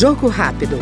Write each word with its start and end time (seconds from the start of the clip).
Jogo 0.00 0.28
rápido. 0.28 0.78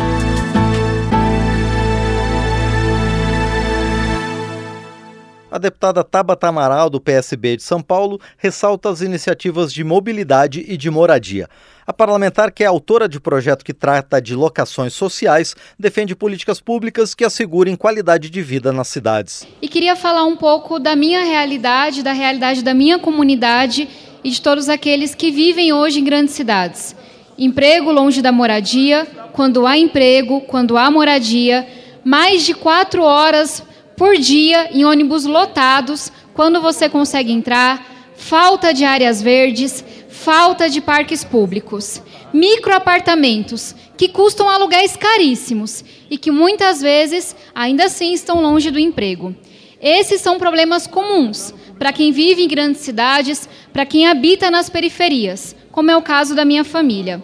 A 5.51 5.59
deputada 5.59 6.05
Tabata 6.05 6.47
Amaral, 6.47 6.89
do 6.89 7.01
PSB 7.01 7.57
de 7.57 7.65
São 7.65 7.83
Paulo, 7.83 8.21
ressalta 8.37 8.89
as 8.89 9.01
iniciativas 9.01 9.73
de 9.73 9.83
mobilidade 9.83 10.65
e 10.69 10.77
de 10.77 10.89
moradia. 10.89 11.49
A 11.85 11.93
parlamentar, 11.93 12.53
que 12.53 12.63
é 12.63 12.67
autora 12.69 13.09
de 13.09 13.19
projeto 13.19 13.65
que 13.65 13.75
trata 13.75 14.23
de 14.23 14.37
locações 14.37 14.95
sociais, 14.95 15.57
defende 15.77 16.15
políticas 16.15 16.61
públicas 16.61 17.13
que 17.13 17.25
assegurem 17.25 17.75
qualidade 17.75 18.31
de 18.31 18.41
vida 18.41 18.73
nas 18.73 18.87
cidades. 18.87 19.45
E 19.61 19.67
queria 19.67 19.97
falar 19.97 20.27
um 20.27 20.37
pouco 20.37 20.79
da 20.79 20.95
minha 20.95 21.25
realidade, 21.25 22.05
da 22.05 22.13
realidade 22.13 22.63
da 22.63 22.73
minha 22.73 23.01
comunidade 23.01 23.89
e 24.23 24.31
de 24.31 24.41
todos 24.41 24.69
aqueles 24.69 25.13
que 25.13 25.33
vivem 25.33 25.73
hoje 25.73 25.99
em 25.99 26.05
grandes 26.05 26.35
cidades. 26.35 26.95
Emprego 27.39 27.93
longe 27.93 28.21
da 28.21 28.33
moradia, 28.33 29.07
quando 29.33 29.65
há 29.65 29.79
emprego, 29.79 30.41
quando 30.41 30.77
há 30.77 30.91
moradia, 30.91 31.65
mais 32.05 32.45
de 32.45 32.53
quatro 32.53 33.05
horas 33.05 33.63
por 33.97 34.17
dia 34.17 34.71
em 34.73 34.85
ônibus 34.85 35.25
lotados, 35.25 36.11
quando 36.35 36.61
você 36.61 36.89
consegue 36.89 37.31
entrar, 37.31 38.13
falta 38.17 38.75
de 38.75 38.85
áreas 38.85 39.23
verdes, 39.23 39.85
falta 40.09 40.69
de 40.69 40.81
parques 40.81 41.23
públicos, 41.23 42.03
microapartamentos 42.33 43.73
que 43.97 44.09
custam 44.09 44.49
aluguéis 44.49 44.97
caríssimos 44.97 45.85
e 46.11 46.19
que 46.19 46.33
muitas 46.33 46.81
vezes 46.81 47.37
ainda 47.55 47.85
assim 47.85 48.13
estão 48.13 48.43
longe 48.43 48.73
do 48.73 48.81
emprego. 48.81 49.33
Esses 49.81 50.21
são 50.21 50.39
problemas 50.39 50.89
comuns 50.89 51.55
para 51.79 51.93
quem 51.93 52.11
vive 52.11 52.43
em 52.43 52.49
grandes 52.49 52.81
cidades, 52.81 53.49
para 53.73 53.87
quem 53.87 54.09
habita 54.09 54.51
nas 54.51 54.69
periferias, 54.69 55.55
como 55.79 55.93
é 55.93 55.97
o 55.97 56.03
caso 56.03 56.35
da 56.35 56.45
minha 56.45 56.65
família. 56.65 57.23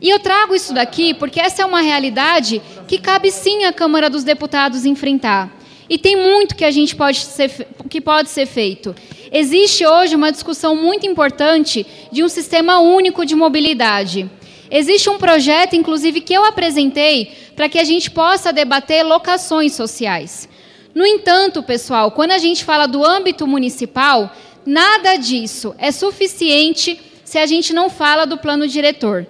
E 0.00 0.08
eu 0.08 0.18
trago 0.18 0.54
isso 0.54 0.72
daqui 0.72 1.12
porque 1.12 1.38
essa 1.38 1.60
é 1.60 1.66
uma 1.66 1.82
realidade 1.82 2.62
que 2.88 2.96
cabe 2.96 3.30
sim 3.30 3.66
à 3.66 3.74
Câmara 3.74 4.08
dos 4.08 4.24
Deputados 4.24 4.86
enfrentar. 4.86 5.54
E 5.86 5.98
tem 5.98 6.16
muito 6.16 6.56
que 6.56 6.64
a 6.64 6.70
gente 6.70 6.96
pode 6.96 7.18
ser, 7.18 7.68
que 7.90 8.00
pode 8.00 8.30
ser 8.30 8.46
feito. 8.46 8.94
Existe 9.30 9.84
hoje 9.84 10.16
uma 10.16 10.32
discussão 10.32 10.74
muito 10.74 11.06
importante 11.06 11.86
de 12.10 12.24
um 12.24 12.28
sistema 12.30 12.80
único 12.80 13.26
de 13.26 13.34
mobilidade. 13.34 14.30
Existe 14.70 15.10
um 15.10 15.18
projeto, 15.18 15.76
inclusive, 15.76 16.22
que 16.22 16.32
eu 16.32 16.42
apresentei 16.42 17.30
para 17.54 17.68
que 17.68 17.78
a 17.78 17.84
gente 17.84 18.10
possa 18.10 18.50
debater 18.50 19.02
locações 19.02 19.74
sociais. 19.74 20.48
No 20.94 21.04
entanto, 21.04 21.62
pessoal, 21.62 22.12
quando 22.12 22.30
a 22.30 22.38
gente 22.38 22.64
fala 22.64 22.86
do 22.86 23.04
âmbito 23.04 23.46
municipal, 23.46 24.34
nada 24.64 25.16
disso 25.16 25.74
é 25.76 25.92
suficiente 25.92 26.98
se 27.30 27.38
a 27.38 27.46
gente 27.46 27.72
não 27.72 27.88
fala 27.88 28.26
do 28.26 28.36
plano 28.36 28.66
diretor. 28.66 29.24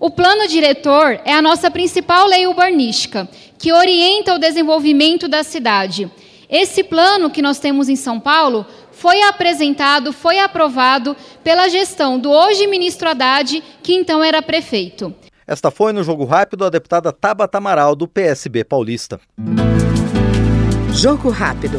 O 0.00 0.10
plano 0.10 0.48
diretor 0.48 1.20
é 1.26 1.34
a 1.34 1.42
nossa 1.42 1.70
principal 1.70 2.26
lei 2.26 2.46
urbanística, 2.46 3.28
que 3.58 3.70
orienta 3.70 4.34
o 4.34 4.38
desenvolvimento 4.38 5.28
da 5.28 5.42
cidade. 5.42 6.10
Esse 6.48 6.82
plano 6.82 7.28
que 7.28 7.42
nós 7.42 7.58
temos 7.58 7.90
em 7.90 7.96
São 7.96 8.18
Paulo 8.18 8.64
foi 8.92 9.20
apresentado, 9.20 10.10
foi 10.10 10.38
aprovado 10.38 11.14
pela 11.44 11.68
gestão 11.68 12.18
do 12.18 12.30
hoje 12.30 12.66
ministro 12.66 13.10
Haddad, 13.10 13.62
que 13.82 13.92
então 13.92 14.24
era 14.24 14.40
prefeito. 14.40 15.14
Esta 15.46 15.70
foi 15.70 15.92
no 15.92 16.02
Jogo 16.02 16.24
Rápido 16.24 16.64
a 16.64 16.70
deputada 16.70 17.12
Tabata 17.12 17.58
Amaral, 17.58 17.94
do 17.94 18.08
PSB 18.08 18.64
paulista. 18.64 19.20
Jogo 20.94 21.28
Rápido. 21.28 21.78